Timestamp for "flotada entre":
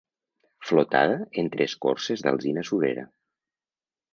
0.69-1.67